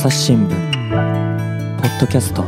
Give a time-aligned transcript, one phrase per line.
[0.00, 2.44] 朝日新聞ポッドキャスト。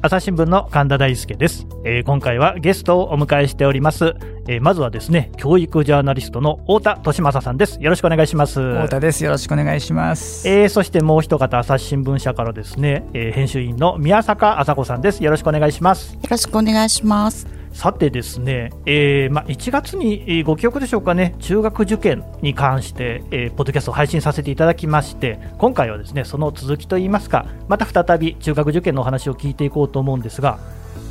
[0.00, 4.14] 朝日新聞の神田大輔です、えー今回はゲストをお迎えしております、
[4.48, 7.78] えーまずはですね教育ジャーナリストの太田利正さんです。
[7.82, 8.58] よろしくお願いします。
[8.58, 9.22] 太田です。
[9.22, 10.48] よろしくお願いします。
[10.48, 15.22] えーそしてもう一方朝日新聞社からですね、えー編集員の宮坂麻子さんです。
[15.22, 16.14] よろしくお願いします。
[16.14, 17.46] よろしくお願いします。
[17.74, 30.58] さてですね、えーまあ、1月にご記憶でしょうかね、中学受験に関して、えーポッドキャストを配信させていただきまして、今回はですねその続きといいますか、また再び中学受験のお話を聞いていこうと思うんですが、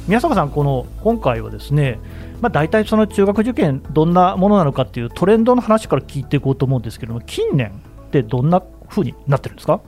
[0.07, 1.99] 宮坂さん、この今回はですね、
[2.41, 7.71] まあ、大体その中学受験、どんなものなのかっていうトレンドの話から聞いていこうと思うんですけども、近年
[8.07, 9.81] ってどんな風になってるんですか？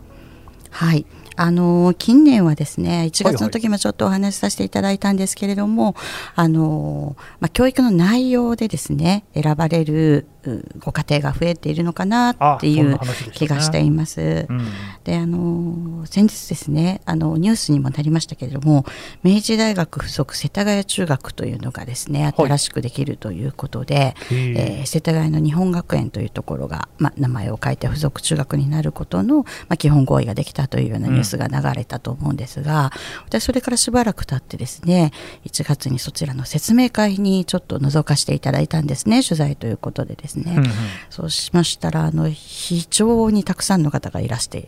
[0.72, 1.06] はい。
[1.36, 3.36] あの近年はですね1はい。
[3.36, 5.96] 月の時もちょっとお話しさせていただいたんですけれども、
[6.36, 10.35] あのまあ、教育の内容でですね選ばれるう
[10.80, 13.00] ご家庭が増えているのかなっていう
[13.34, 14.46] 気がしています。
[14.50, 14.68] うん。
[15.04, 18.86] であの先日ですねあのニュースにもなりましたけれども
[19.24, 22.48] 明治大学附属世田谷中学というのがですねはい。
[22.48, 32.92] 新しくできるということで、へーえー世田谷の日本学園というところが、まあ、名前を変えて附属中学になることの、まあ、基本合意ができたというようなニュースが流れたと思うんですが、
[33.26, 35.12] 私それからしばらく経ってですね
[35.46, 40.66] 1月にそちらの説明会にちょっと覗かせていただいたんですね取材ということでですね、うんうん
[41.10, 44.64] そうしましたらあの非常にたくさんの方がいらしてい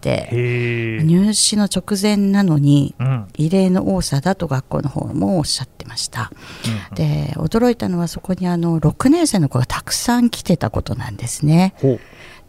[0.00, 0.28] て
[1.04, 6.30] 入試の直前なのにうん異例の多さだと学校の方もおっしゃってました。
[6.90, 11.74] うんで驚いたのはそこにあの6年生の子がたくさん来てたことなんですね。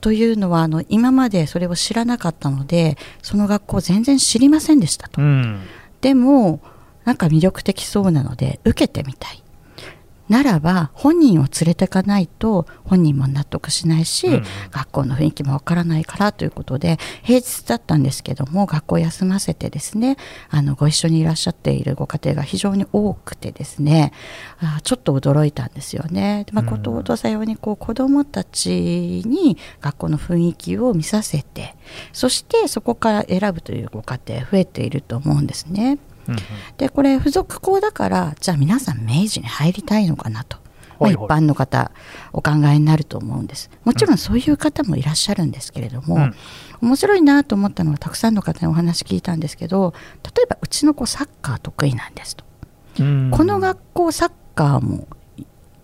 [0.02, 5.22] というのはあの今までそれを知らなかったのでその学校全然知りませんでしたと。
[5.22, 5.62] うん
[6.02, 6.60] でも
[7.06, 9.42] なんか魅力的そうなので受けてみたい。
[10.30, 20.18] ならば本人を連れてかないと本人も納得しないし、うん学校の雰囲気もわからないからということで平日だったんですけども学校を休ませてですね
[20.50, 24.14] あのご一緒にいらっしゃっているご家庭が非常に多くてですね
[24.60, 26.44] あーちょっと驚いたんですよね。
[26.46, 31.76] でまあ、うんことさようにこう子どもたちに学校の雰囲気を見させて
[32.12, 36.00] そしてそこから選ぶというご家庭増えていると思うんですね。
[36.28, 36.42] うんうん。
[36.78, 40.58] でこれ付属校だからじゃあ皆さん明治に入りたいのかなと、
[41.00, 41.92] まあ一般の方
[42.32, 43.70] お考えになると思うんです。
[43.84, 46.36] もちろんそういう方もいらっしゃるんですけれども、うん。
[46.82, 49.94] 面白いなと思ったのはたくさんの方にお話聞いたんですけど
[50.36, 52.44] 例えばうちの子サッカー得意なんですと、
[53.00, 53.32] うん。
[53.32, 55.08] この学校サッカーも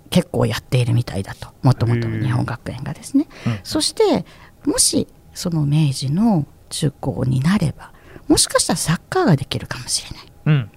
[0.10, 1.50] 結構やっているみたいだと。
[1.62, 3.28] もともとの日本学園がですね。
[3.46, 3.60] うん。
[3.64, 4.26] そして
[4.66, 7.94] もしその明治の中高になれば
[8.30, 10.28] もしかしたらサッカーができるかもしれない。
[10.46, 10.72] うん。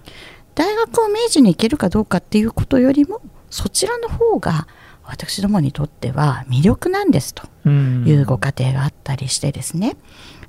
[0.55, 4.67] 大学を明治に行けるかどうかっていうことよりもそちらの方が
[5.03, 7.43] 私どもにとっては魅力なんですと。
[7.65, 8.03] うん。
[8.05, 9.95] いうご家庭があったりしてですね、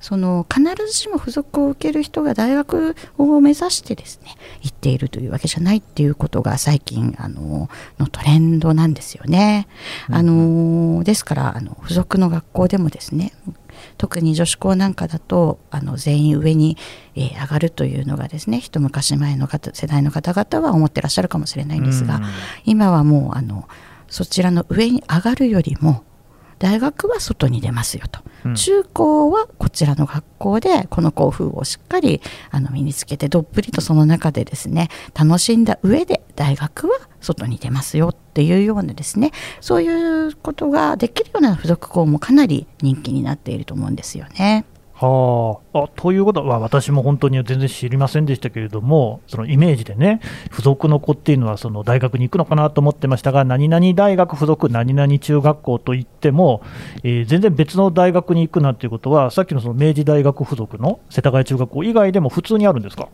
[0.05, 9.67] その必ずしも付属を受ける人が大学を目指してですね行っているというわけじゃないっていうことが最近あののトレンドなんですよね。
[10.11, 13.33] あのですからあの付属の学校でもですね
[13.99, 16.77] 特に女子校なんかだとあの全員上に、
[17.15, 22.23] えー上がるというのがですね一昔前の方世代の方々は思ってらっしゃるかもしれないんですが、うん。
[22.65, 23.69] 今はもうあの
[24.09, 26.05] そちらの上に上がるよりも
[26.59, 28.55] 大学は外に出ますよと、うん。
[28.55, 39.31] 中高はこちらの学校でこの校風をしっかりあの身につけてどっぷりとその中でですね楽しんだ上で大学は外に出ますよっていうようなですね
[39.61, 44.65] そういうことができるような付属校もかなり人気になっていると思うんですよね。
[44.97, 50.21] はあ、あということは、私も本当に全然知りませんでしたけれども、そのイメージでね、
[50.53, 56.63] 付属の子っていうのは、その大学に行くのかなと思ってましたが、何々大学附属、何々中学校といっても、
[57.03, 63.09] えー全然別の大学に行くなんていうことは、さっきのその明治大学附属の世田谷中学校以外でも普通にあるんですか？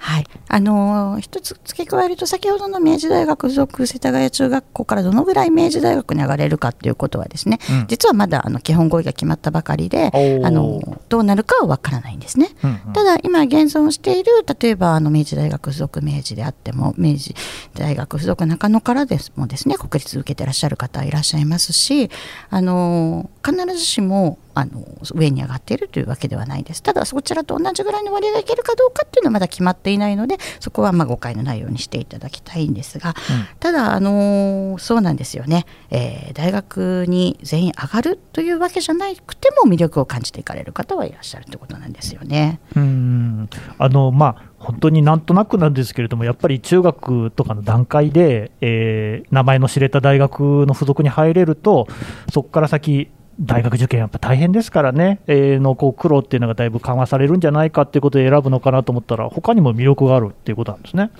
[0.00, 7.86] はい、あのー一つ付け加えると先ほどの明治大学附属世田谷中学校からどのぐらい明治大学に上がれるかということはですね、うん。
[7.86, 10.10] 実はまだあの基本合意が決まったばかりで
[10.42, 12.48] あのどうなるかはわからないんですね。
[12.64, 12.92] うんうん。
[12.94, 14.30] ただ今現存している
[14.60, 17.34] 例えばあの明治大学附属明治であっても明治
[17.74, 22.10] 大学附属中野からですもですね国立受けてらっしゃる方いらっしゃいますし
[22.48, 24.84] あの必ずしもあの
[25.14, 26.82] 上に上がっているというわけではないです。
[26.82, 33.14] ただそちらと同じぐらいの割合がいけるかどうかっていうのはまだ決まっていないのでそこはまあ誤解のないようにしていただきたいんですが、
[33.58, 42.60] ただあのそうなんですよね、えー大学に全員上がるというわけじゃなくても魅力を感じていかれる方はいらっしゃるということなんですよね。
[42.76, 43.48] うん。
[43.78, 51.86] あのまあ、本当になんとなくなんですけれども、やっぱり中学とかの段階で、えー、名前の知れた大学の付属に入れると、
[52.32, 53.10] そこから先、
[53.40, 61.10] 大学受験、やっぱ大変ですからね、えー、のこう苦労っていうのがだいぶ緩和されるんじゃないかっていうことで選ぶのかなと思ったら、他にも魅力があるっていうことなんですね。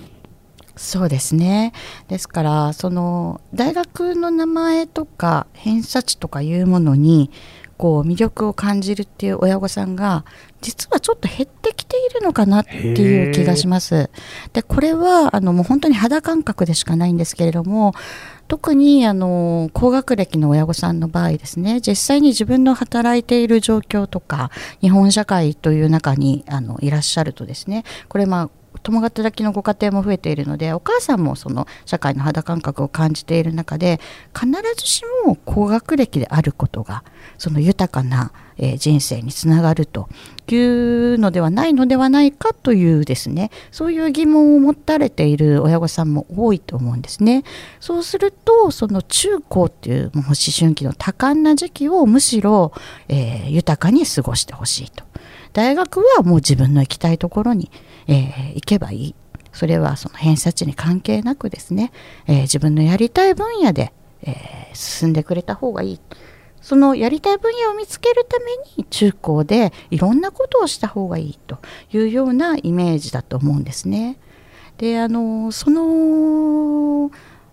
[0.77, 1.73] そうですね
[2.07, 7.29] ですからその大学の名前とか偏差値とかいうものに
[7.81, 10.23] こう魅力を感じるっていう親御さんが
[10.61, 14.11] 実はちょっと減ってきているのかなっていう気がします。
[14.53, 17.95] でこれはあのもう本当に肌感覚でしかないんですけれども
[18.51, 24.51] 特にあの高学歴の親御さんの場合ですね実際に自分の働いている状況とか
[24.81, 28.49] 日本社会という中にあのいらっしゃるとですねこれまあ
[28.83, 33.99] 共働きのご家庭も増えているのでお母さんもその社会の肌感覚を感じている中で
[34.33, 34.47] 必
[34.77, 37.03] ずしも高学歴であることが
[37.37, 40.09] その豊かな、え人生につながると
[40.47, 47.43] いうのではないのではないかというですねそういう疑問を持たれている親御さんも多いと思うんですね。
[47.79, 52.73] そうするとその中高っていうもう思春期の多感な時期をむしろ、
[53.07, 55.03] えー、豊かに過ごしてほしいと。
[55.53, 57.69] 大学はもう自分の行きたいところに
[58.07, 59.15] えー、行けばいい
[59.53, 61.91] それはその偏差値に関係なくですね、
[62.27, 63.93] えー、自分のやりたい分野で、
[64.23, 65.99] えー、進んでくれた方がいい
[66.61, 68.45] そのやりたい分野を見つけるため
[68.77, 71.57] に中高でいろんなことをした方がいいと
[71.91, 74.17] いうようなイメージだと思うんですね。
[74.77, 77.11] であのその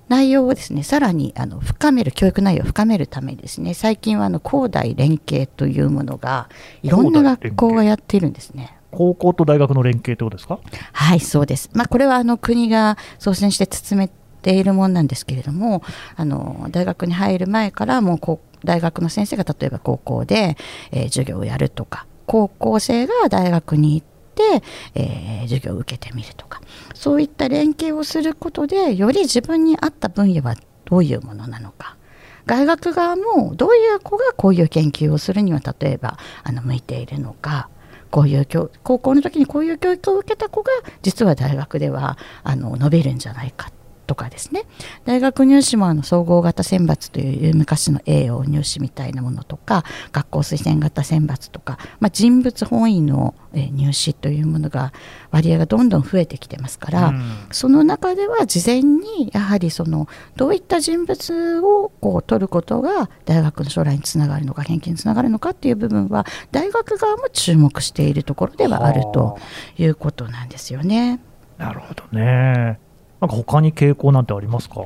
[0.08, 6.48] 内容をですねさらにあの深める教育内容を深めるためにですね最近はあの高大連携というものが
[6.82, 8.77] いろんな学校がやっているんですね。
[8.90, 10.58] 高校と大学の連携ということですか？
[10.92, 14.10] はいそうです、まあ、これはあの国が率先して進め
[14.42, 15.82] ているものなんですけれども
[16.16, 20.56] あの大学に入る前からもう大学の先生が例えば高校で、
[20.90, 24.62] えー、授業をやるとか高校生が大学に行って、
[24.94, 26.60] えー、授業を受けてみるとか
[26.94, 31.96] そういった連携をすることでより自分に合った分野はどういうものなのか。
[32.46, 37.68] 大学側もどういう子がこういう研究をするには例えばあの向いているのか。
[38.10, 40.70] こういう教高校の時にこういう教育を受けた子が
[41.02, 43.70] 実は大学ではあの伸びるんじゃないか
[44.08, 44.64] とかですね
[45.04, 54.92] 大学入試もあの総合型選抜という昔の栄養入試みたいなものとか学校推薦型選抜とか、まあ、人物本位の入試というものが
[55.30, 69.38] 割合がどんどん増えてきてますから、うん、その中では事前にやはりそのどういった人物をこう取ることが大学の将来につながるのか研究につながるのかっていう部分は大学側も注目しているところではあると
[69.76, 71.20] いうことなんですよね。
[71.58, 72.78] なるほどね。
[73.20, 74.82] なんか他に傾向なんてありますか？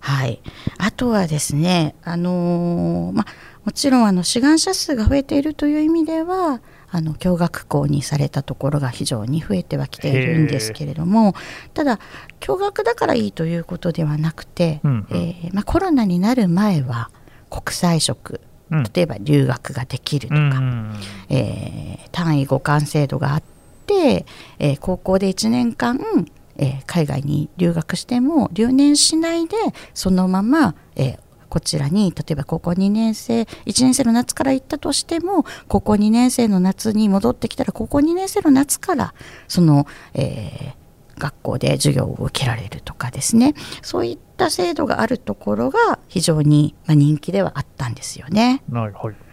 [0.00, 0.40] はい、
[0.78, 3.24] あとはですね、あのー、ま、
[3.64, 11.34] もちろんあの志願者数が増えているという意味ではあの共学校にされたところが非常に増えてはきているんですけれども
[11.74, 11.98] ただ
[12.38, 17.10] 共学だからいいということではなくて、うんうん、えー、ま、コロナになる前は
[17.50, 18.40] 国際色
[18.94, 20.94] 例えば留学ができるとか、うん、
[21.28, 23.42] えー、単位互換制度があっ
[23.86, 24.26] て、
[24.60, 26.00] えー、高校で1年間
[26.58, 29.56] えー、海外に留学しても留年しないで
[29.94, 31.18] そのまま、えー、
[31.48, 39.14] こちらに例えば高校2年生1年生の夏から行ったとしても高校2年生の夏に戻ってきたら高校2年生の夏から
[39.48, 48.62] その、えー、学校で授業を受けられるとかですねそういった制度があるところが非常に、ま、人気ではあったんですよね。
[48.70, 49.25] はい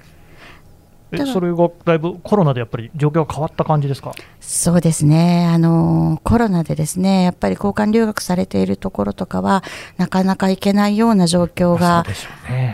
[1.22, 4.12] えそれがだいぶコロナでやっぱり状況が変わった感じですか？
[4.40, 5.48] そうですね。
[5.54, 9.64] あの、コロナでですねやっぱり交換留学されているところとかは、
[9.98, 12.06] なかなか行けないような状況が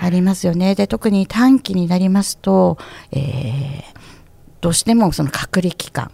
[0.02, 0.76] ありますよね。
[0.76, 2.78] で、ね、特に短期になりますと、
[3.12, 3.84] えー、
[4.62, 6.12] どうしてもその隔離期間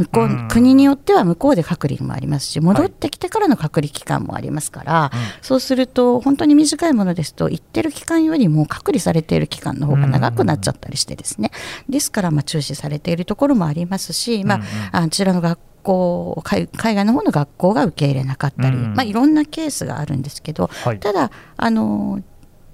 [0.00, 11.50] 向こう、うん、国によっては向こうで隔離もありますし戻ってきてからの隔離期間もありますから、はい、そうすると本当に短いものですと行ってる期間よりも隔離されている期間の方が長くなっちゃったりしてですね、
[11.88, 14.60] ですからまあ中止されているところもありますし、ま
[14.92, 22.22] あ、あちらの学校海外の方の学校が受け入れなかったり、まあ、いろんなケースがあるんですけど、はい、ただあの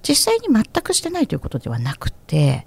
[0.02, 2.66] 実際に全くしてないということではなくて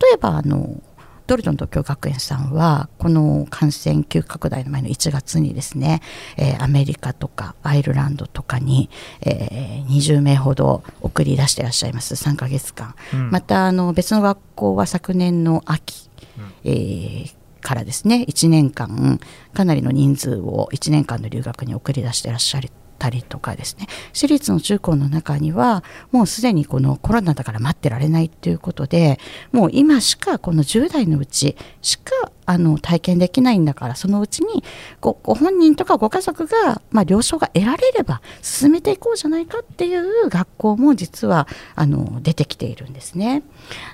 [0.00, 0.80] 例えばあの
[1.26, 6.00] ドルトン東京学園さんはこの感染急拡大の前の1月にですね、
[6.36, 8.90] えー、アメリカとかアイルランドとかに、
[9.22, 12.14] えー、20名ほど送り出していらっしゃいます。
[12.14, 19.18] 3か月間、うん、またあの別の学校は昨年の秋、うん、えーからですね1年間
[19.52, 29.18] かなりの人数を1年間の留学に送り出していらっしゃるったりとかですね私立の中高の中にはもうすでにこのコロナだから待ってられないっていうことで
[29.52, 32.12] もう今しかこの10代のうちしか
[32.46, 34.62] あの体験できないんだからそのうちに
[35.00, 43.42] ごご本人とかご家族が、まあ、了承が得られれば進めていこうじゃないかっていう学校も実はあの出てきているんですね。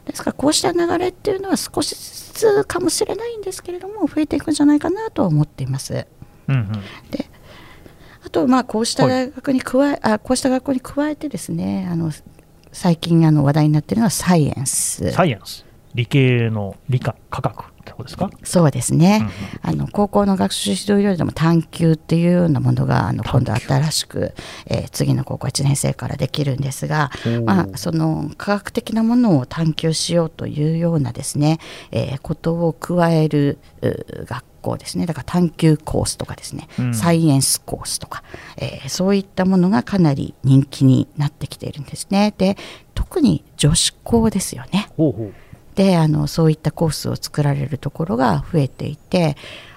[0.06, 6.06] ですからこうした流れっていうのは少しずつかもしれないんですけれども増えていくんじゃないかなとは思っています。
[6.48, 6.72] うんうん、
[7.10, 7.41] であ
[8.32, 12.10] とまあこうした大学に加え、あこうした学校に加えてですねあの
[12.72, 15.12] 最近あの話題になっているのはサイエンス。
[15.12, 15.64] サイエンス。
[15.94, 18.30] 理系の理科科学ってことですか？
[18.44, 19.28] そうですね、
[19.64, 24.32] うん、あの高校の学習指導よりも探究っていうようなものがあの今度新しく、
[24.66, 27.10] えー、次の高校1年生からできるんですが、
[27.44, 31.58] まあ、その科学的なものを探究しようというようなですね、
[31.90, 35.06] えー、ことを加える学校ですね。
[35.06, 38.22] だから探究コースとかですね、うん、サイエンスコースとか、
[38.56, 42.32] えー、そういったものがかなり人気になってきているんですね。
[42.38, 42.56] で
[42.94, 44.88] 特に女子校ですよね。
[45.74, 49.36] であのそういったコースを作られるところが増えていて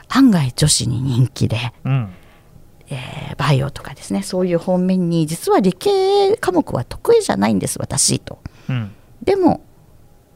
[0.10, 2.14] 案外女子に人気で、うん、
[2.90, 4.22] えー、バイオとかですね。
[4.22, 8.40] そういう方面に実は理系科目は得意じゃないんです私と。
[8.70, 8.92] うん、
[9.24, 9.62] でも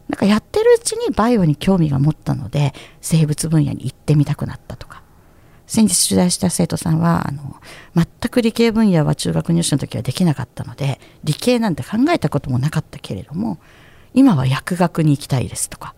[0.10, 5.04] なんかやってるうちにバイオに興味が持ったので生物分野に行ってみたくなったとか。
[5.70, 7.56] 先日取材した生徒さんはあの
[7.96, 13.60] 全く理系分野は中学入試の時はできなかったので理系なんて考えたこともなかったけれども
[14.16, 15.94] 今は薬学に行きたいですとか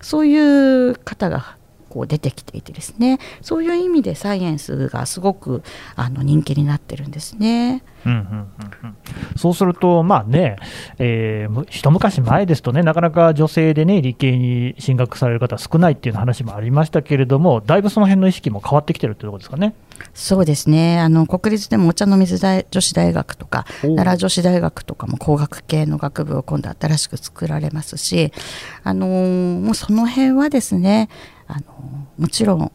[0.00, 1.58] そういう方が
[1.90, 5.62] こう出てきていてですねそういう意味でサイエンスがすごく
[5.96, 7.82] あの人気になってるんですね。
[8.06, 8.48] うんうんうん
[8.84, 8.96] うん、
[9.36, 10.56] そうすると、まあね、
[10.98, 19.74] えー、一昔前ですとね、なかなか女性でね、理系に進学される方少ないっていう話もありましたけれども、だいぶその辺の意識も変わってきてるってとですかね。
[20.14, 28.32] そうですねあの国立でもお茶の水大女子大学とか奈良女子大学とかも工学系の学部を今度新しく作られますし、
[28.82, 31.08] あのー、もうその辺はですね
[31.50, 31.62] あの
[32.18, 32.72] もちろん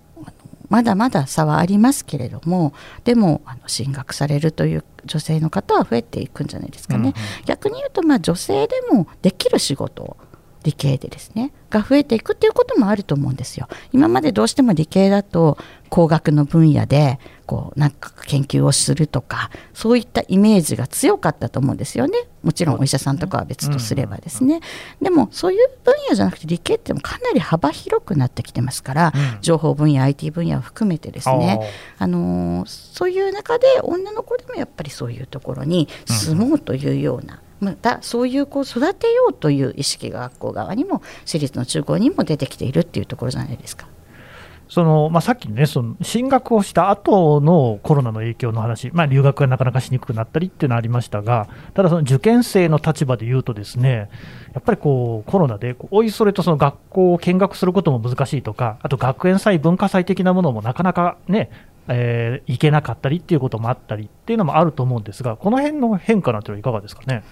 [0.70, 7.13] まだまだ差はありますけれどもでもあの進学されるという女性の方は増えていくんじゃないですかね、うんうん、
[7.46, 10.17] 逆に言うとまあ女性でもできる仕事
[10.65, 11.53] 理系でですね。
[11.70, 13.67] が増えていくっていうこともあると思うんですよ。
[13.94, 24.61] 今までどうしても理系だと工学の分野でこうなんか研究をするとかそういったイメージが強かったと思うんですよねもちろんお医者さんとかは別とすればですね、
[25.01, 31.59] でもそういう分野じゃなくて理系ってもかなり幅広くなってきてますから、うん、情報分野 IT 分野を含めてですね。
[31.97, 43.87] あのそういう中で女の子でもやっぱりそういうところに住もうというような、またそういう子を育てようという意識が学校側にも私立の中高にも出てきているっていうところじゃないですか。
[44.67, 54.10] そのまあ、さっきね、その進学をした後のコロナの影響の話、まあ、留学がなかなかしにくくなったりっていうのはありましたが、ただ、その受験生の立場で言うと、ですね
[54.53, 61.51] やっぱりこうコロナで、おいそれとその学校を見学することも難しいとか、あと学園祭、文化祭的なものもなかなかね、
[61.88, 67.24] えー、行けなかったりっていうこともあったりっていうのもあると思うんですが、この辺の変化なんていうのはいかがですかね？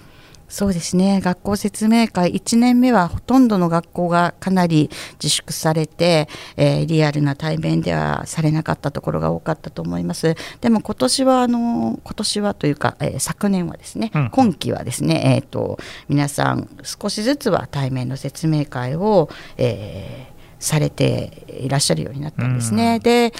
[0.53, 1.19] そうですね。
[1.19, 10.35] 学校説明会1年目はほとんどの学校がかなり自粛されて、えー、リアルな対面ではされなかったところが多かったと思います。
[10.61, 23.33] でも今年はあの今年はというか、えー、昨年はですね、うん、今期はですね、えーと、皆さん少しずつは対面の説明会を、えー、されていらっしゃるようになったんですね、うん、で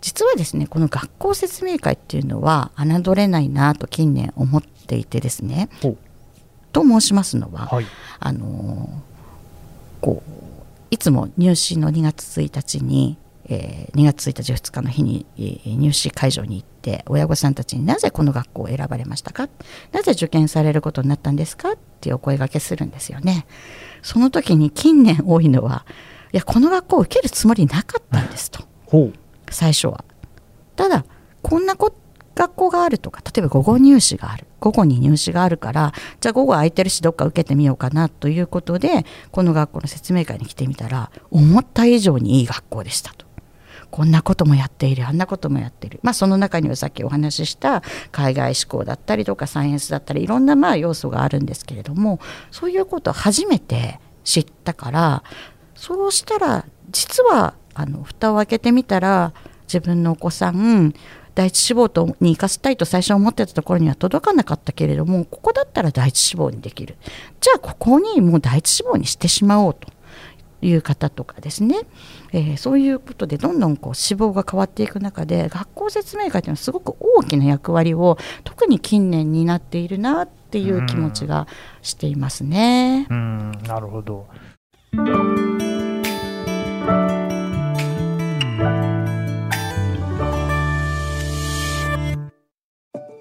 [0.00, 5.68] 実はですねこの学校説明会っていうのは侮れないなと近年思っていてですね
[6.72, 7.86] と申しますのは、はい、
[8.18, 9.02] あの
[10.00, 10.30] こう
[10.90, 19.48] いつも入試の2月1日に、えー、2月1日2日の日に、えー、入試会場に行って親御さんたちになぜこの学校を選ばれましたか？
[19.92, 21.72] なぜ受験されることになったんですか？
[21.72, 23.46] っていうお声がけするんですよね。
[24.02, 25.84] その時に近年多いのは
[26.32, 28.64] いやこの学校を受けるつもりなかったんですと。
[29.50, 30.04] 最初は。
[30.76, 31.04] ただ
[31.42, 31.92] こんなこ
[32.40, 43.28] 学校があるとか例えば午後入試がある午後に入試があるからじゃあ午後空いてるしどっか受けてみようかなということでこの学校の説明会に来てみたら思った以上にいい学校でしたと。
[43.90, 47.82] こんなこともやっているあんなこともやっている、まあ、その中にはさっきお話しした
[48.12, 52.20] 海外志向だったりとかサイエンスだったりいろんなまあ要素があるんですけれども
[52.52, 55.24] そういうことを初めて知ったから
[55.74, 59.32] そうしたら実はあの蓋を開けてみたら
[59.64, 60.94] 自分のお子さん
[61.40, 66.96] 第一志望とに生かしたいと最初思ってたところには届かなかったけれどもここだったら第一志望にできる。
[67.40, 69.88] じゃあここにもう第一志望にしてしまおうと
[70.60, 71.80] いう方とかですね、
[72.32, 81.48] えー、そういうことでどんどんこう志望が変わっていく中で学校説明会というのはすごく大きな役割を特に近年になっているなっていう気持ちが
[81.80, 83.06] していますね。
[83.08, 84.26] うん、なるほど。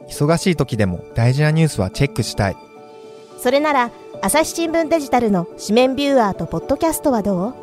[0.10, 2.58] 忙しい時でも大事なニュースはチェックしたい。
[3.38, 7.54] それなら朝日新聞デジタルの紙面ビューアーとポッドキャストはどう？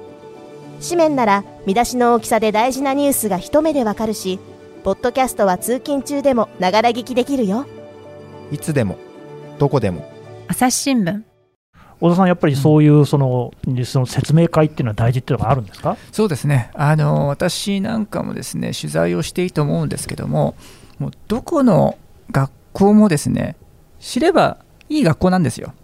[0.82, 4.38] 紙面なら見出しの大きさで大事なニュースが一目でわかるし
[4.84, 7.66] ポッドキャストは通勤中でもながら聞きできるよ。
[8.52, 8.96] いつでも
[9.58, 10.10] どこでも。
[10.48, 11.22] 朝日新聞。
[11.98, 13.52] 小田さん、やっぱりそういうその,、
[13.84, 15.96] その説明会っていうのは大事っていうのがあるんですか？
[16.12, 16.70] そうですね。
[16.74, 20.54] あの、私なんかもですね取材をしていいと思うんですけども、
[20.98, 21.96] もうどこの
[22.30, 23.56] 学校もですね
[24.00, 25.74] 知ればいい学校なんですよ。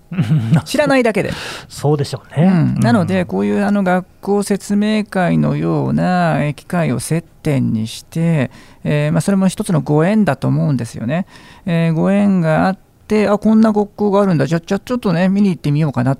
[0.64, 1.32] 知らないだけで。
[1.68, 2.46] そうでしょうね。
[2.76, 8.50] うん、なので、こういうあの学校説明会のような機会を接点にして、
[8.84, 11.26] えー、まあ、それも一つのご縁だと思うんですよね。
[11.64, 16.16] えー、ご縁があって、あこんな学校があるんだ、じゃじゃちょっとね、見に行ってみようかな、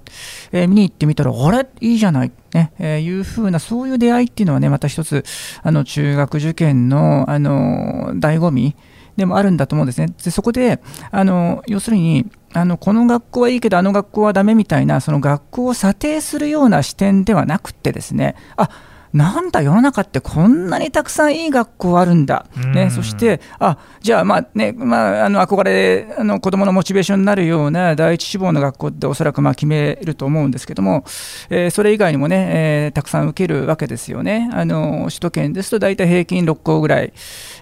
[0.53, 5.25] えー、見に行ってみたら、あれ、いいじゃない、ねえー、いうふうな、そういう出会いっていうのはね、また一つ、
[5.63, 8.75] あの中学受験の、あの醍醐味
[9.17, 10.13] でもあるんだと思うんですね。
[10.25, 18.69] でそこであの要するにあのこの学校はいいけどあの学校はダメみたいなその学校を査定するような視点ではなくてですねあ
[19.13, 31.05] なんだ、世の中ってこんなにたくさんいい学校あるんだ、ね、そして、あじゃあ、まあねまあ、あの憧れあの子どものモチベーションになるような第一志望の学校っておそらくまあ決めると思うんですけども、
[31.51, 34.49] えー、それ以外にもね、えー、たくさん受けるわけですよね。
[34.53, 37.13] あの首都圏ですと大体平均6校ぐらい、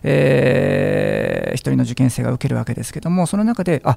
[0.05, 3.97] えー、1人の受験生が受けるわけですけども、その中で、あ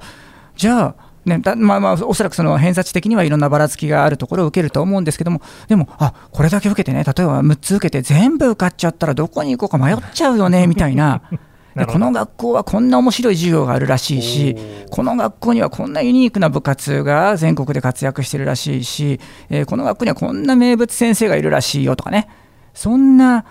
[0.56, 11.22] じゃあ、ねまあまあ、おそらくその偏差値的にはいろんなばらつきがあるところを受けると思うんですけども、でも、あこれだけ受けてね、例えば6つ受けて、全部受かっちゃったら、どこに行こうか迷っちゃうよね みたいな。
[11.76, 14.56] でこの学校はこんな面白い授業があるらしいし、
[14.92, 22.28] この学校にはこんなユニークな部活が全国で活躍してるらしいし、えー、この学校にはこんな名物先生がいるらしいよとかね、
[22.76, 23.46] そんな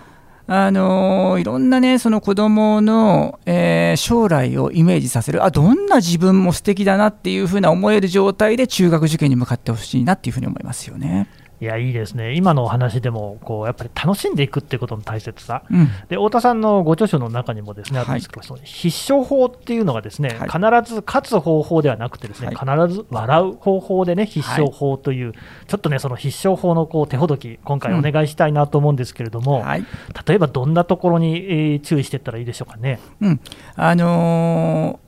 [0.45, 11.29] あのいろんなね、その子供の、えー、将来をイメージさせる、あどんな自分も素敵だなっていうふうな思える状態で中学受験に向かってほしいなっていうふうに思いますよね。
[11.63, 22.55] いや、いいですね、今のお話でもこうやっぱり楽しんでいくっていうことの大切さ、うん、で太田さんのご著書の中にもですねあるんですけど、はい、その必勝法っていうのがですね、はい、必ず勝つ方法ではなくて、ですね、はい、
[22.87, 29.85] 必ず笑う方法でね、必勝法という、ちょっとね、その必勝法のこう手ほどき、今回お願いしたいなと思うんですけれども、うん、
[30.27, 32.99] 例えばどんなところに注意していったらいいでしょうかね？
[33.21, 33.39] うん。
[33.77, 34.99] あの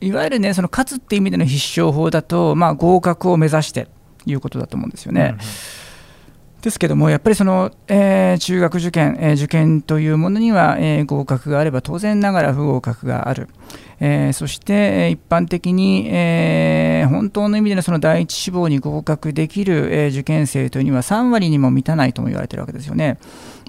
[0.00, 3.86] ー、いわゆるね、その勝つっていう意味での必勝法だと、まあ、合格を目指して
[4.24, 5.36] ということだと思うんですよね。
[5.38, 5.89] うん
[6.62, 13.48] ですけども、やっぱりその、えー、中学受験、えー、受験というものには、えー、合格があれば当然ながら不合格がある。
[14.02, 23.18] えー、そして、一般的に、えー、本当の意味でのその第一志望に合格できる、えー、受験生というには3割にも満たないとも言われているわけですよね。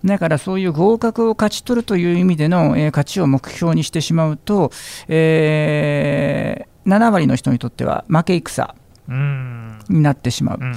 [0.03, 4.71] だからそういう合格を勝ち取るという意味での、えちを目標にしてしまうと、
[5.07, 8.73] えー、7割の人にとっては負け戦
[9.89, 10.57] になってしまう。
[10.59, 10.75] うんうん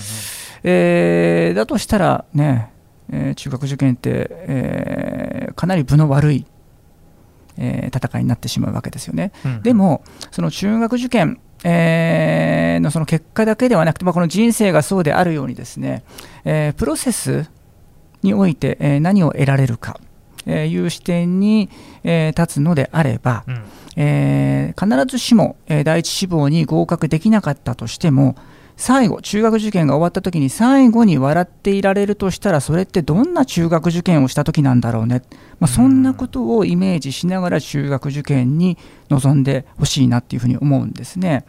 [0.64, 2.72] えー、だとしたらね、
[3.12, 6.46] えー、中学受験って、えー、かなり分の悪い、
[7.58, 9.32] えー、戦いになってしまうわけですよね。
[9.44, 16.02] うん、でも、その中学受験、えー、のその結果だけではなくて、まあ、この人生がそうであるようにですね、
[16.44, 17.50] えー、プロセス
[18.22, 20.00] において、えー、何を得られるか、
[20.46, 21.68] えー、いう視点に、
[22.04, 23.62] えー、立つのであれば、うん、
[23.96, 28.34] えー、必ずしも、えー、第一志望に合格できなかったとしても、
[28.76, 35.22] 最後、中学受験が終わった時に最後に笑っていられるとしたら、それってどんな中学受験をした時なんだろうね、
[35.60, 38.76] まあ、そんなことをイメージしながら中学受験に
[39.10, 41.44] 臨んでほしいなっていうふうに思うんですね。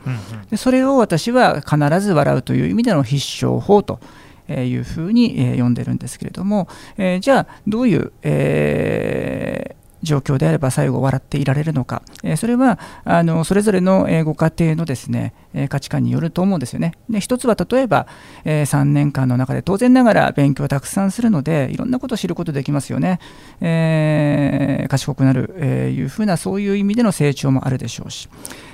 [0.51, 3.99] でそれを私は必ず笑うという意味での必勝法と。
[4.47, 16.93] いうふうに、え読んでるんですけれども、えー、じゃあどういう、えー状況であれば最後笑っていられるのか、えそれはあのそれぞれのえご家庭のですねえ価値観によると思うんですよね。
[17.09, 18.07] で一つは例えば、
[18.43, 23.19] え3年間の中で当然ながら勉強をたくさんするのでいろんなことを知ることできますよね。
[23.61, 28.29] えー、賢くなる、えーいうふうなそういう意味での成長もあるでしょうし、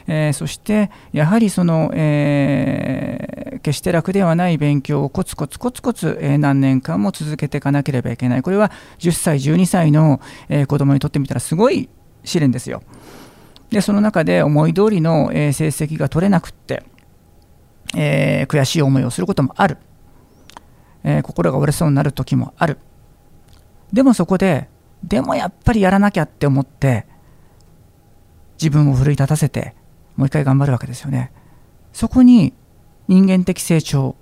[0.08, 8.42] えー、そしてやはりその、えー、決して楽ではない勉強をコツコツコツコツ、え、何年間も続けていかなければいけない。
[8.42, 10.20] これは10歳12歳の、
[10.50, 11.90] えー、子供にとってみたらすごい
[12.24, 12.84] 試練ですよ。
[13.70, 16.84] でその中で思い通りの、え、成績が取れなくって、
[17.96, 19.78] えー、悔しい思いをすることもある。
[21.04, 22.78] えー心が折れそうになる時もある。
[23.94, 24.70] でもそこで
[25.04, 27.06] でもやっぱりやらなきゃって思って
[28.62, 29.76] 自分を奮い立たせて
[30.16, 31.32] もう一回頑張るわけですよね。
[31.94, 32.54] そこに
[33.12, 34.16] 人間的成長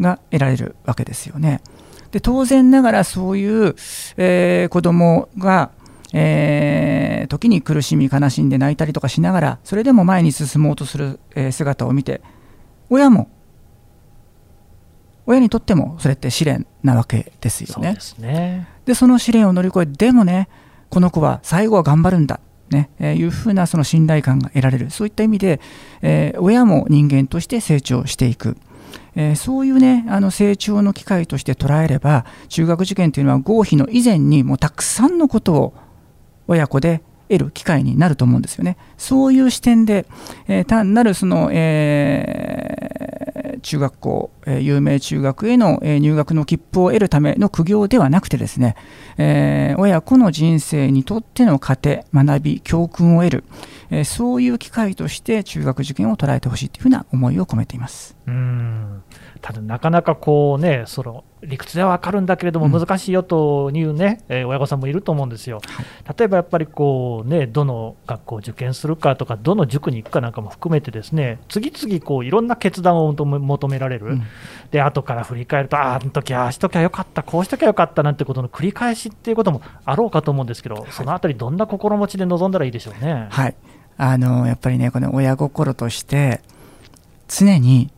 [0.00, 1.60] が得られるわけですよね
[2.10, 3.76] で当然ながらそういう、
[4.16, 5.70] えー子供が、
[6.12, 12.20] えー時に苦しみ悲しんで泣いたりとかしながらそれでも前に進もうとする、えー姿を見て
[12.90, 13.28] 親も
[15.26, 18.00] 親にとってもそれって試練なわけですよねそうで。
[18.00, 18.68] すね。
[18.84, 20.48] でその試練を乗り越えでもね
[20.90, 25.60] この子は最後は頑張るんだ、ねえーいうふうなその信頼感が得られるそういった意味で、
[26.02, 28.56] えー親も人間として成長していく。
[29.16, 35.74] えーそういうねあの成長の機会として捉えれば中学受験というのは合否の以前にもうたくさんのことを
[36.48, 37.02] 親子で
[37.38, 38.76] 得る機会になると思うんですよね。
[38.96, 40.06] そういう視点で、
[40.48, 43.04] えー単なるその、えー
[43.64, 48.76] 中学校、え有名中学への、え入学の切符を得るための苦行ではなくてですね、
[49.16, 53.44] え親子の人生にとっての糧、学び、教訓を得る、
[53.90, 58.16] えそういう機会として中学受験を捉えてほしいというふうな思いを込めています。
[58.26, 59.02] うん
[59.44, 62.72] ただ、なかなかこうね、その理屈では分かるんだけれども、うん。
[62.72, 65.60] 難しいよというね、えー親御さんもいると思うんですよ。
[66.16, 74.22] 例えばやっぱりこう、ね、どの学校を受験するかとか、どの塾に行くかなんかも含めて、ですね次々こういろんな決断を求め求められる、うん。
[74.70, 83.26] で後から振り返ると、ああ、あの時ああしときゃよかった、こうしときゃよかったなんてことの繰り返しっていうこともあろうかと思うんですけど、そのあたり、どんな心持ちで臨んだらいいでしょうね。
[83.28, 83.54] はい、
[83.98, 86.40] あのやっぱりね、この親心として、
[87.28, 87.90] 常に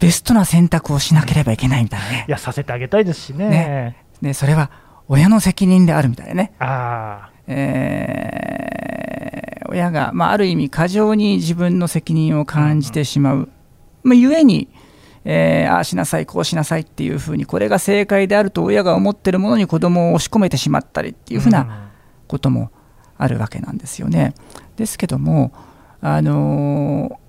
[0.00, 2.24] ベストな選択をしなければいけないみたいなね。
[2.26, 3.48] い、や、させてあげたいですしね。
[3.48, 3.96] ね。
[4.22, 4.70] でそれは
[5.08, 13.48] 親の責任であるみたいなね、あえー親が、まあ、ある意味、過剰に自分の責任を感じてしまう、
[14.02, 14.68] まあ、ゆえに、
[15.24, 21.90] えーああしなさい、こうしなさいっていうふうに、これが正解であると親が思ってるものに子供を押し込めてしまったりってあ、いうふうな
[22.26, 22.70] ことも
[23.16, 24.34] あるわけなんですよね。
[24.76, 25.52] ですけども、
[26.00, 27.20] あの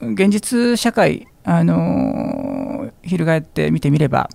[0.00, 4.28] ー現実社会、あのー翻って見てみれば、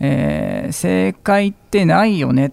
[0.00, 2.52] えー正解ってないよねっ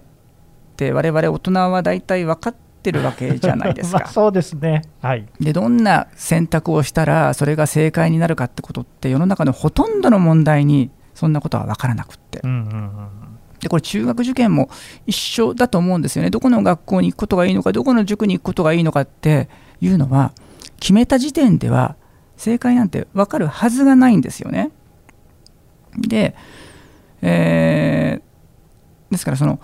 [0.76, 4.08] て我々大人は大体分かってるわけじゃないです まあ、か。
[4.08, 4.82] そうですね。
[5.00, 5.26] はい。
[5.40, 12.92] でどんな選択をしたらそれが正解になるかってことって世の中のほとんどの問題にそんなことは分からなくってうんうんうん
[13.60, 14.68] でこれ中学受験も
[15.06, 19.48] 一緒だと思うんですよねどこの学校に行くことがいいのかどこの塾に行くことがいいのかって
[19.80, 20.32] いうのは
[20.80, 21.94] 決めた時点では
[22.36, 24.70] 正解なんて分かるはずがないんですよね。
[25.96, 26.34] で、
[27.20, 28.22] えー
[29.12, 29.60] ですからその、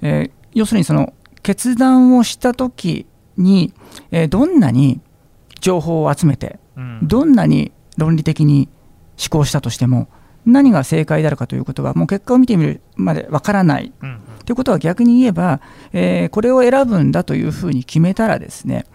[0.00, 3.06] えー要するにその決断をした時
[3.36, 3.72] に、
[4.10, 5.00] えーどんなに
[5.60, 7.00] 情報を集めてうん。
[7.02, 8.68] どんなに論理的に
[9.18, 10.08] 思考したとしても
[10.46, 13.92] 何が正解であるかということはもう結果を見てみるまでわからない。
[14.02, 14.20] うんうん。
[14.44, 15.60] ということは逆に言えば、
[15.92, 18.86] えーこれを選ぶんだというふうに決めたらですね、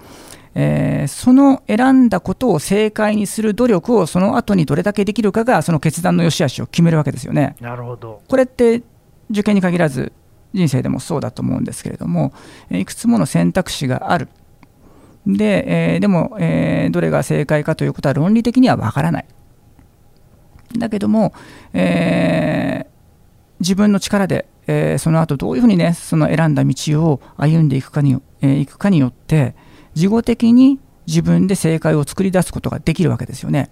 [0.59, 7.55] えーその選んだことを正解にする努力をその後にどれだけできるかがその決断の良し悪しを決めるわけですよね。
[7.61, 8.21] なるほど。
[8.27, 8.81] これって
[9.29, 10.11] 受験に限らず
[10.53, 12.33] 人生でもそうだと思うんですけれども
[12.69, 14.27] えーいくつもの選択肢がある
[15.27, 19.25] で,、えーでも、えーどれが正解かということは論理的にはわからない
[20.77, 21.33] だけども、
[21.73, 22.97] えー
[23.59, 29.55] 自分の力で、えーその後どういうふうにねその選んだ道を歩んでいくかに,、えーいくかによって
[29.97, 33.69] 事後的に自分で正解を作り出すことができるわけですよね。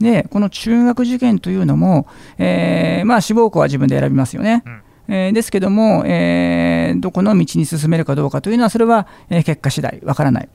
[0.00, 2.06] でこの中学受験というのも、
[2.36, 4.62] えーまあ、志望校は自分で選びますよね。
[4.66, 10.48] うんえーですけども、えーどこの道に進めるかどうかというのはそれは、えー結果次第わからない。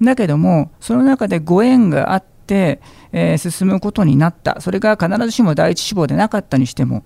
[0.00, 2.80] だけどもその中でご縁があって、
[3.12, 7.04] えー進むことになったそれが必ずしも第一志望でなかったにしても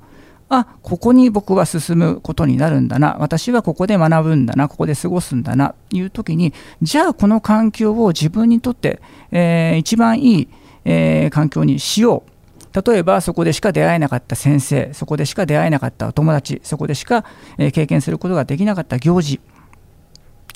[0.48, 3.16] あここに僕は進むことになるんだな。
[3.18, 4.68] 私はここで学ぶんだな。
[4.68, 5.74] ここで過ごすんだな。
[5.90, 9.00] という時にじゃあこの環境を自分にとって、
[9.32, 10.48] えー一番いい、
[10.85, 12.30] えー環境にしよう。
[12.90, 17.24] 例えばそこでしか出会えなかった先生そこでしか出会えなかったお友達そこでしか、
[17.59, 19.40] え経験することができなかった行事。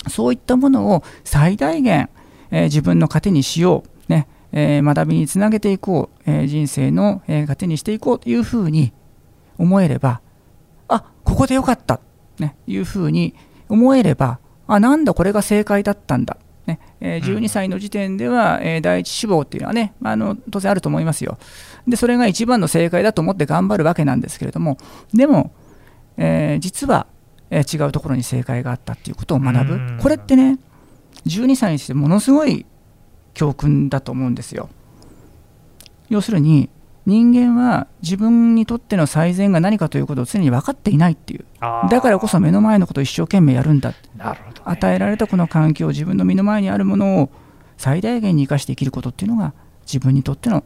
[0.07, 2.09] そういったものを最大限、
[2.51, 4.27] えー自分の糧にしよう、ね。
[4.53, 8.19] えー学びにつなげていこう、え人生の、えー糧にしていこう。
[8.19, 8.93] というふうに
[9.57, 10.21] 思えれば
[10.87, 11.99] あここでよかった、
[12.39, 13.35] ね、いうふうに
[13.69, 21.37] 思えればあなんだこれが正解だったんだ、ねえー12歳の時点では、えー第一志望っていうのはねあの当然あると思いますよ。
[21.87, 24.77] でそれが一番の正解だと思って頑張るわけなんですけれども
[25.13, 25.51] でも、
[26.17, 27.07] えー実は、
[27.49, 29.73] えー違うところに正解があったっていうことを学ぶ。
[29.73, 29.97] うん。
[30.01, 30.59] これってね
[31.25, 32.65] 12歳にしてものすごい
[33.33, 34.69] 教訓だと思うんですよ。
[36.09, 36.69] 要するに
[37.05, 41.45] 人間は自分にとっての最善が何かということを常に分かっていないっていう。
[41.89, 47.29] だからこそ目の前のことを一生懸命やるんだなるほど、ね、与えられたこの環境自分の身の前にあるものを
[47.77, 49.53] 最大限に生かして生きることっていうのが
[49.85, 50.63] 自分にとっての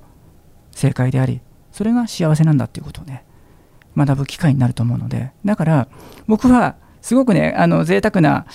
[0.72, 3.24] 正解でありそれが幸せなんだっていうことをね
[3.96, 5.32] 学ぶ機会になると思うので。
[5.46, 5.88] だから
[6.28, 8.46] 僕はすごくねあの贅沢な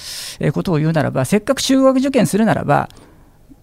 [0.41, 2.89] えーことを言うならばせっかく中学受験するならば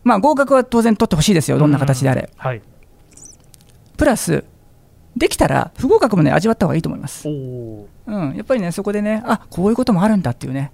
[0.03, 1.57] まあ合格は当然取ってほしいですよ。
[1.57, 2.61] どんな形であれ、はい
[3.97, 4.43] プラス
[5.15, 10.71] できたら不合格もね味わった方がいいと思いますうん、やっぱりね、そこでね、あこういうこともあるんだっていうね、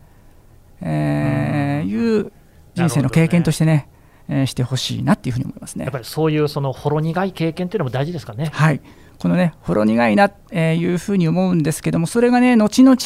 [0.82, 2.32] えーいう
[2.76, 3.90] 人生の経験としてね、
[4.30, 5.92] えーしてほしいなっていうふうに思いますねやっ。
[5.92, 8.52] ぱりそういうそのほろ苦い経験っていうのも大事ですかね。
[8.54, 8.82] はい、
[9.18, 12.98] このね、ほろ苦いな、えーいうふうに思うんですけども、それがね、後々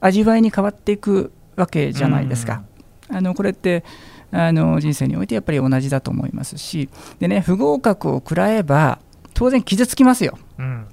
[0.00, 2.64] 味わいに変わっていくわけじゃないですか。
[3.08, 3.84] あのこれって
[4.32, 6.88] あの人生においてやっぱり同じだと思いますし、
[7.18, 8.98] でね、不合格を食らえば、
[9.34, 10.38] 当然傷つきますよ。
[10.58, 10.86] うん、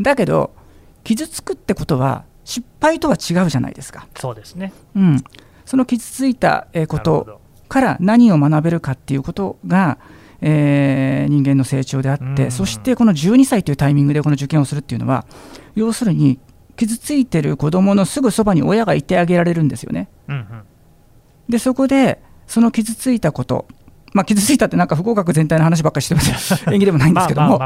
[0.00, 0.52] だけど、
[1.02, 4.06] 傷つくってことは、失敗とは違うじゃないですか。
[4.16, 4.72] そうですね。
[4.94, 5.24] うん、
[5.64, 9.98] その傷ついたえーことから何を学べるかっていうことが、
[10.40, 15.24] えー人間の成長であって、うんそしてこの12歳というタイミングでこの受験をするっていうのは
[15.74, 16.38] 要するに
[16.76, 20.08] 傷ついてる子どものすぐそばに親がいてあげられるんですよね。
[20.28, 20.44] うんうん
[21.48, 23.66] でそこでその傷ついたこと、
[24.12, 26.54] まあ、傷ついたってなんか不合格全体の話ばっかりしてます。
[26.72, 27.58] 演技でもないんですけども。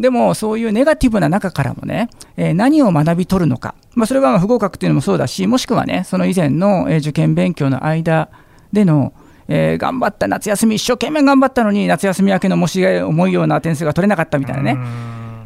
[0.00, 8.28] でもそういうネガティブな中からもね、えー何を学び取るのか、まあ、それは不合格っていうのもそうだし、もしくはね、その以前の、えー受験勉強の間
[8.72, 9.12] での、
[9.48, 14.78] えー頑張った夏休み、一生懸命頑張ったのに、夏休み明けの模試が重いような点数が取れなかったみたいなね、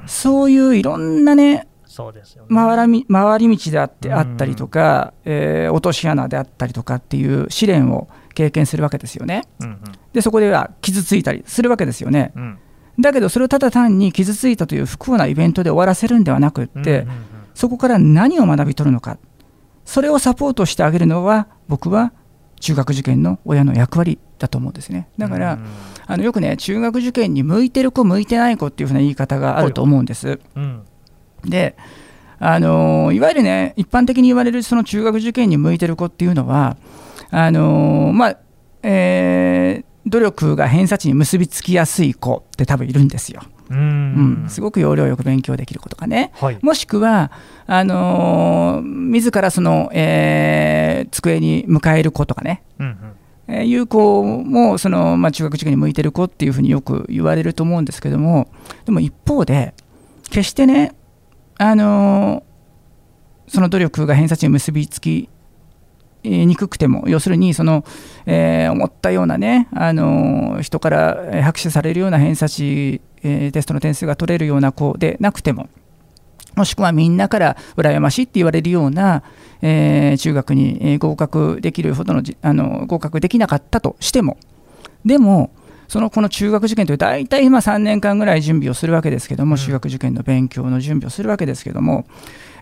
[0.06, 2.54] そういういろんなね、そうですよね。
[2.54, 4.14] 回り回り道であってうん。
[4.14, 9.42] あったりとか、えー落とし穴であったりとかっていう試練を経験するわけですよね。
[9.60, 9.80] うん
[10.12, 12.30] で、そこでは傷ついたりするわけですよね。
[12.36, 12.42] うん。
[12.42, 12.58] うん
[13.00, 17.24] だけどそれをただ単に傷ついたという不幸なイベントで終わらせるんではなくって、うんうんうん。
[17.54, 19.18] そこから何を学び取るのか。
[19.84, 22.12] それをサポートしてあげるのは僕は
[22.60, 25.08] 中学受験の親の役割だと思うんですね。
[25.18, 25.66] だから、うん。
[26.06, 30.38] あのよくね中学受験に向いてる子向いてない子っていうふうな言い方があると思うんです。
[30.54, 30.82] うん
[31.44, 31.76] で
[32.38, 36.76] あのーいわゆるね一般的に言われるその中学受験に向いてる子っていうのは
[37.30, 38.36] あのーまあ
[38.82, 44.44] えー努力が偏差値に結びつきやすい子って多分いるんですよ、ううん。
[44.46, 46.32] んすごく要領よく勉強できる子とかね。
[46.40, 46.58] はい。
[46.62, 47.30] もしくは
[47.66, 52.62] あのー自らその、えー机に迎える子とかね。
[52.78, 52.96] うんうん。
[53.54, 58.48] えーいう子もその、まあ、中学受験に向いてる子っていうふうによく言われると思うんですけども。
[58.86, 59.74] でも一方で
[60.30, 60.94] 決してね、
[61.62, 62.42] あの
[63.46, 65.28] その努力が偏差値に結びつき
[66.22, 67.84] にくくても要するにその、
[68.24, 75.68] えー思ったようなね、あの人から拍手されるような偏差値、えーテストの点数が取れるような子でなくても
[76.56, 79.22] もしくはみんなから羨ましいって言われるような、
[79.60, 84.38] えー中学に合格できるほどのじあの合格できなかったとしても
[85.04, 85.50] でも
[85.90, 92.06] そのこの中学受験という大体今3年間ぐらい準備をするわけですけども、うん中学受験の勉強の準備をするわけですけども、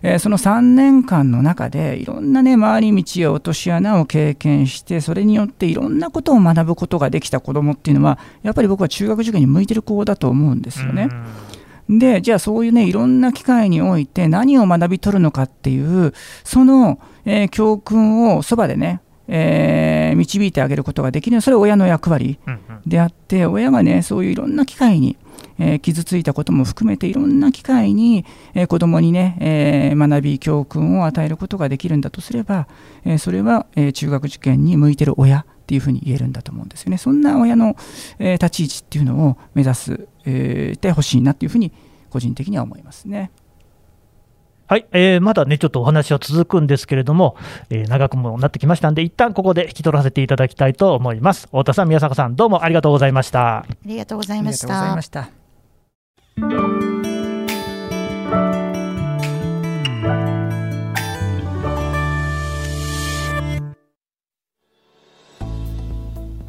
[0.01, 11.09] えーその3年間の中でいろんなね回り道や落とし穴を経験してそれによっていろんなことを学ぶことができた子どもっていうのはやっぱり僕は中学受験に向いてる子だと思うんですよね。
[11.87, 16.13] でじゃあそういうねいろんな機会において何を学び取るのかっていう
[16.43, 25.17] その、えー教訓をそばでね、えー導いてあげることができるそれは親の役割うんうんであって親がねそういういろんな機会に、
[25.59, 32.67] えー傷ついたことも含めていろんな機会に、えー子どもにね、えー学び教訓を与えることができるんだとすれば、
[33.05, 37.75] えーそれは、えー中学受験に向いてる親っていうふうに言えるんだと思うんですよねそんな親の、
[38.17, 41.71] えー立ち位置っていうのを目指す、えーてほしいなっていうふうに
[42.09, 43.29] 個人的には思いますね。
[44.69, 47.35] はい、えーまだね、ちょっとお話は続くんですけれども、
[47.71, 51.47] えー長くもなってきましたんで、一旦ここで引き取らせていただきたいと思います。
[51.47, 53.61] 太田さん、宮坂さん、どうもありがとうございました。
[53.61, 55.38] ありがとうござあいました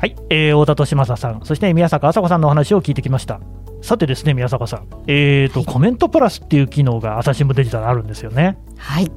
[0.00, 3.38] はい、えー、太田利正さん、そして宮坂麻子さんのお話を聞いてきました。
[3.82, 8.56] さてですね、宮坂さん、えーと、コメントプラスっていう機能が朝日新聞デジタルあるんですよね。
[8.78, 9.12] はい。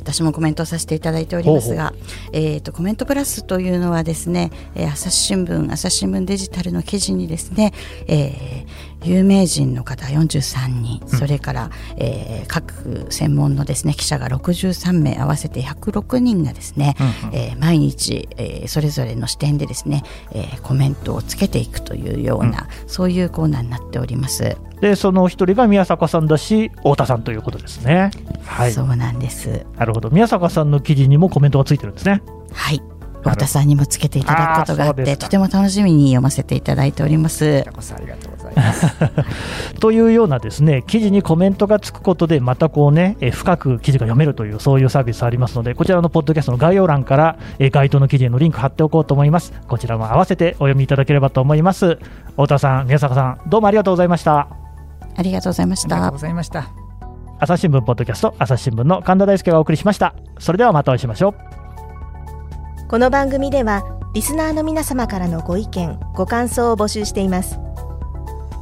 [0.00, 1.92] 私もコメントさせていただいておりますが、
[2.32, 7.72] えー、とコメントプラスというのはですね、えー朝日新聞朝日新聞デジタルの記事にですね、
[8.08, 16.96] えー有名人の方43人、それから、えー各専門のですね記者が63名合わせて106人がですね、
[17.32, 24.56] えー毎日、えーそれぞれの視点でですね、えーコメントをつけていくというような、そういうコーナーになっております。
[24.80, 28.10] でその一人が宮坂さんだし太田さんということですね。
[28.44, 28.72] はい。
[28.72, 29.66] そうなんです。
[29.78, 30.10] なるほど。
[30.10, 32.22] 宮坂さんの記事にもコメントがついてるんですね。
[32.52, 32.82] はい。
[33.22, 37.44] 太田さんにもつけていただくことがあってとても楽しみに読ませていただいております。
[37.44, 38.86] ありがとうございます。
[39.80, 51.98] というようなですね記事にコメントがつくことでまたこうねえー深く記事が読めるというそういうサービスありますのでこちらのポッドキャストの概要欄からえー該当の記事へのリンク貼っておこうと思いますこちらも合わせてお読みいただければと思います
[52.32, 54.48] 太田さん宮坂さんどうもありがとうございました
[55.16, 56.18] ありがとうございましたありがとうご。
[56.18, 56.90] ざいました。
[57.42, 63.82] 朝日新聞ポッドキャスト朝日新聞の神田大輔がお送りしましたそれではまたお会いしましょうこの番組では
[64.12, 67.58] リスナーの皆様からのご意見ご感想を募集しています